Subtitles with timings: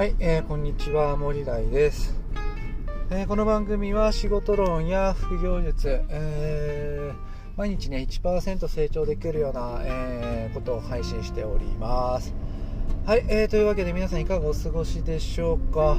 [0.00, 2.14] はい、えー、こんにちは森大です、
[3.10, 12.32] えー、この番組は仕事論や副業術、えー、毎日ね1%成長できるような、え、ことを配信しております。
[13.04, 15.98] はい、えー、というわけで皆さんいかがお過ごしでしょうか？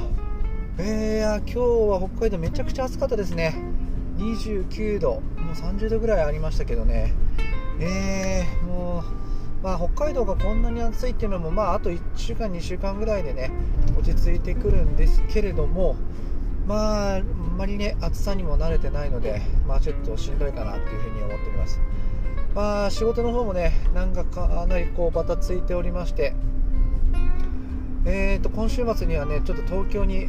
[0.78, 1.58] えー、今日
[1.92, 3.54] は北海道めちゃくちゃ暑かったですね。
[4.16, 7.14] 29度もう30度ぐらいありましたけどね。
[7.78, 9.22] えー、もう
[9.62, 13.52] まあ、北海道がこんなに暑いっていうのも、まあ、あと1週間、2週間ぐらいでね
[13.96, 15.96] 落ち着いてくるんですけれども、
[16.66, 17.24] まあ、あん
[17.56, 21.80] まりね暑さにも慣れてないので、まあ、ちょっとしんどいかなというふうに思っております。
[22.54, 26.34] まあ、仕事の方もねなんかかなりこうバタついておりまして、
[28.04, 30.28] えー、と今週末にはねちょっと東京に、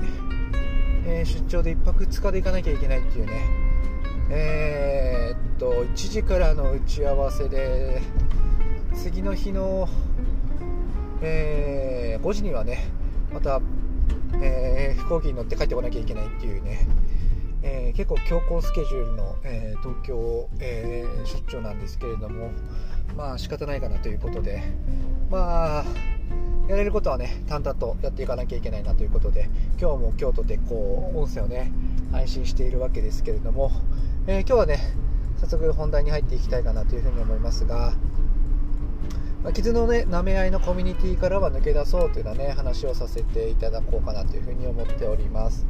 [1.06, 3.46] えー、出張で1泊2日で行かなきゃいけないっていうね、
[4.30, 8.02] えー、っと1時からの打ち合わせで
[8.96, 9.90] 次の日の、
[11.22, 12.86] えー、5時にはね
[13.34, 13.62] また、
[14.42, 16.88] えー、飛行機に乗って帰ってこなきゃいけないっていうね、
[17.64, 22.52] えー、結構強行スケジュールの、え東京、え出張なんですけれども
[23.18, 24.64] まあ仕方ないかなということで。
[25.30, 25.86] まあ
[26.70, 29.50] やれることはね淡々とやっていかなきゃいけないなということで。
[29.82, 31.74] 今日も京都でこう音声をね
[32.12, 33.72] 配信しているわけですけれども、
[34.28, 34.80] え今日はね
[35.42, 37.94] 早速本題に入っていきたいかなというふうに思いますが
[39.44, 45.66] まあ、傷のね舐め合いのコミュニティからは抜け出そうというようなね話をさせていただこうかなというふうに思っております、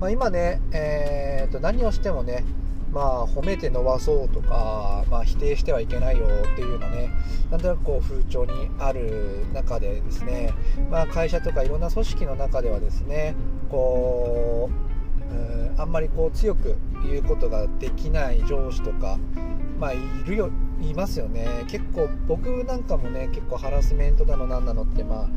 [0.00, 2.44] まあ、今ね、えー、と何をしてもね
[2.92, 7.10] まあ、褒めて伸ばそうとか、まあ、否定してはいけないよっていうようなね
[7.50, 10.54] なんとなくこう風潮にある中でですね、
[10.90, 13.34] まあ、会社とかいろんな組織の中ではですね
[13.68, 14.70] こ
[15.76, 19.18] う、あんまりこう強く言うことができない上司とか、
[19.78, 21.64] まあ、いるよいますよね。
[21.68, 25.28] 結構僕なんかもね結構ハラスメントだの何なのってまあ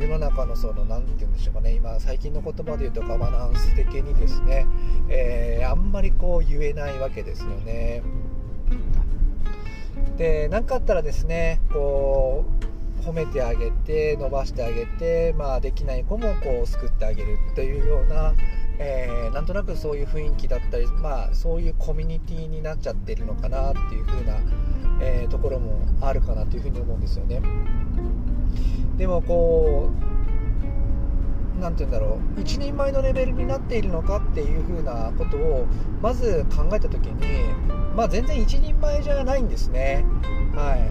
[0.00, 1.74] 世の中のその何て言うんでしょうかね。
[1.74, 4.66] 今最近の言葉で言うとガバナンス的にですね、
[5.08, 8.02] えー、あんまりこう言えないわけですよね。
[10.16, 12.44] で何かあったらですねこ
[13.02, 18.34] う褒めてあげて伸ばしてあげて、まあ、できない子もこう救ってあげるというような
[18.80, 24.34] えー、なんとなくそういう雰囲気だったり、まあ、そういうコミュニティになっちゃってるのかなっていう風な、
[25.00, 27.40] えー、ところもあるかなというふうに思うんですよね。
[28.96, 29.90] でもこ
[31.56, 35.66] う何て言うんだろう一人前のレベルになっているのかっていう風なことを
[36.00, 37.52] まず考えた時に、
[37.96, 40.04] まあ、全然一人前じゃないんですね。
[40.54, 40.90] はい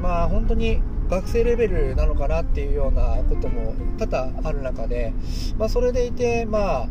[0.00, 5.12] まあ、本当に学生レベルなのかなっていうようなことも多々ある中で、
[5.58, 6.88] まあ、それでいて、まあ、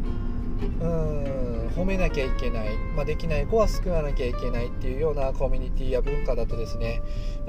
[0.82, 7.02] うん褒めなきゃいけない、まあ、できない子は救わなきゃいけないっていうようなコミュニティや文化だとですね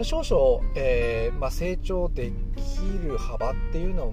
[0.03, 4.13] 少々、えー、まあ、成長できる幅っていうのも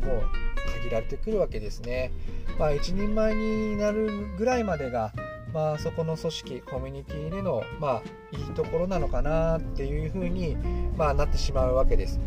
[0.81, 2.11] 限られてくるわけですね、
[2.57, 5.13] まあ、一人前になるぐらいまでが
[5.53, 8.03] まあ、そこの組織コミュニティでの、まあ、
[8.37, 10.55] いいところなのかなっていうふうに、
[10.95, 12.19] まあ、なってしまうわけです。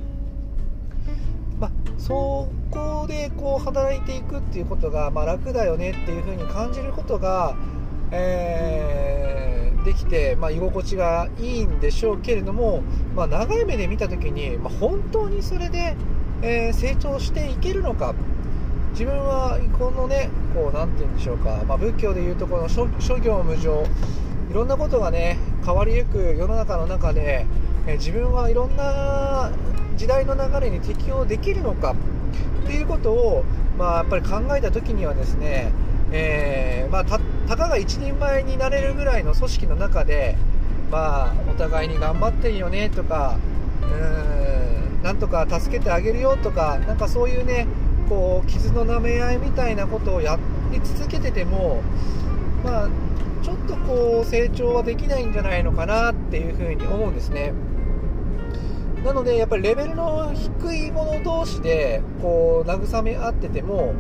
[2.06, 7.54] そこでこう働いていくっていうことが、まあ、楽だよねっていうふうに感じることが、
[8.10, 12.82] えー、できて、まあ、居心地がいいんでしょうけれども、
[13.14, 15.94] まあ、長い目で見た時に、まあ、本当にそれで、
[16.42, 18.14] えー、成長していけるのか。
[18.92, 22.86] 自分はこのねこう何て言うんでしょうか、まあ、仏教でいうとこの諸
[23.20, 23.84] 行無常。
[24.50, 27.46] いろんなことがね変わりゆく世の中の中で、
[27.86, 29.50] え、自分はいろんな
[29.96, 31.94] 時代の流れに適応できるのか
[32.64, 33.44] っていうことを、
[33.78, 35.72] まあ、やっぱり考えた時にはですね、
[36.12, 40.36] えー、まあ、たたかが一人前になれるぐらいの組織の中で、
[40.90, 43.38] まあ、お互いに頑張ってるよねとか
[43.82, 47.66] うーんなんとか助けてあげるよとかなんかそういうね
[48.08, 50.38] こう傷の舐め合いみたいなことをや
[50.70, 51.82] り続けてても、
[52.62, 52.88] まあ、
[53.42, 57.52] ちょっとこう成長はできないんじゃないのかなっていうふうに思うんですね。
[59.04, 63.94] なのでやっぱりレベルの低い者同士でこう慰め合ってても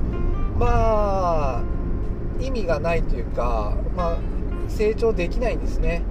[0.58, 1.62] まあ
[2.40, 4.18] 意味がないというか、まあ、
[4.68, 6.02] 成長できないんですね。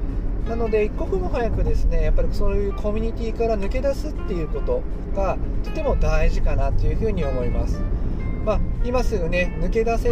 [0.47, 4.81] なので一刻も早くですねやっぱりそういうコミュニティから抜け出すっていうこと
[5.15, 7.79] がとても大事かなというふうに思います、
[8.43, 10.09] まあ、今すぐね抜け出せ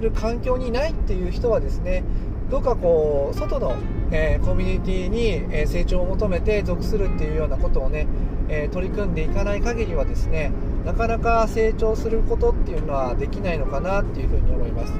[0.00, 2.04] る環境にないっていう人はですね
[2.52, 3.74] どうかこう外の
[4.14, 8.06] えー、コミュニティに、え成長を求めて属するっていうようなことをね、
[8.50, 10.52] え取り組んでいかない限りはですね
[10.84, 14.92] なかなか成長することっていうのはできないのかなっていうふうに思います。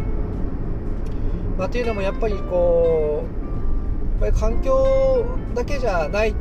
[1.59, 3.25] まあ、というのもやっぱりこ
[4.21, 6.35] うやっぱり環境だけじゃないっ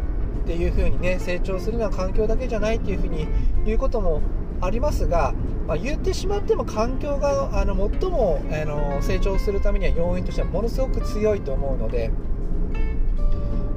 [0.46, 3.28] ていうふうにね成長するのは環境だけじゃないっていうふうに
[3.66, 4.22] 言うことも
[4.62, 5.34] ありますが、
[5.72, 12.12] まあ、言ってしまっても環境があの最もあの成長するためには要因としてはものすごく強いと思うので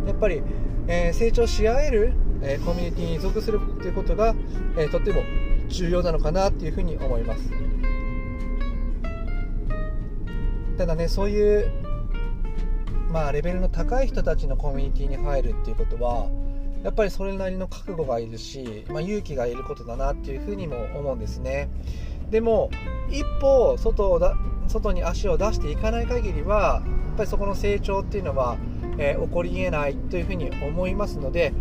[0.05, 0.43] やっぱり、
[0.88, 2.12] えー、成長し合える、
[2.43, 4.35] えー、コミュニティに属するということが、
[4.76, 5.23] えー、とっても
[5.69, 7.49] 重要なのかなというふうに思います。
[10.76, 11.70] ただねそういう
[13.08, 16.26] まあレベルの高い人たちのコミュニティに入るっていうことは
[16.84, 21.70] やっぱりそれなりの覚悟がいるし、まあ、勇気がいることだなっていうふうにも思うんですね。
[22.31, 22.70] でも
[23.10, 24.36] 一歩外をだ
[24.69, 28.56] 外に足を出していかない限りはやっぱりそこの成長っていうのは、
[28.98, 31.54] えー、起こりえないというふうに思いますので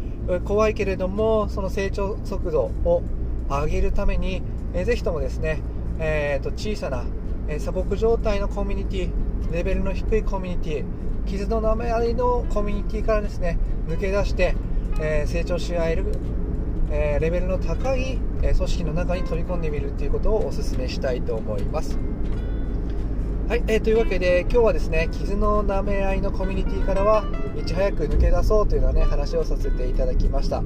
[0.46, 3.04] 怖いけれどもその成長速度を
[3.50, 4.42] 上げるために、
[4.74, 5.62] えー、ぜひともですね、
[6.00, 7.06] えーと、小さな、
[7.48, 10.86] えー、鎖国状態のコミュニティレベルの低いコミュニティ
[11.26, 14.56] 傷の名前ありのコミュニティからですね抜け出して、
[15.00, 16.06] えー、成長し合える、
[16.92, 21.98] えー、レベルの高い、え、組織の中に飛び込んでみるということをお勧めしたいと思います。
[23.50, 27.26] はい、えー、というわけで今日はですね傷の舐め合いのコミュニティからは
[27.58, 30.58] いち早く抜け出そうというようなね話をさせていただきました。
[30.58, 30.64] は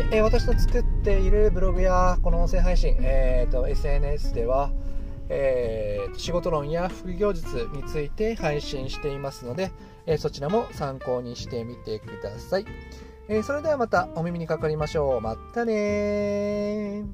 [0.00, 4.72] い、えー、私の作っているブログやこの音声配信、えーと、SNS では、
[5.28, 9.70] えー、仕事論や副業術について配信していますので、
[10.04, 12.66] えー、そちらも参考にしてみてください。
[13.28, 15.20] えー、それではまたお耳にかかりましょう。
[15.20, 17.04] またね